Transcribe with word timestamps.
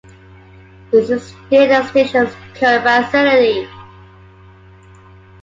This 0.89 1.11
is 1.11 1.23
still 1.27 1.67
the 1.67 1.87
station's 1.89 2.33
current 2.55 2.83
facility. 3.05 3.69